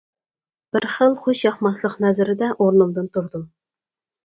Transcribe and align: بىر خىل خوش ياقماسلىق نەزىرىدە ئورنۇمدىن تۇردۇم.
بىر 0.77 0.87
خىل 0.93 1.13
خوش 1.25 1.43
ياقماسلىق 1.47 1.99
نەزىرىدە 2.07 2.51
ئورنۇمدىن 2.57 3.13
تۇردۇم. 3.19 3.49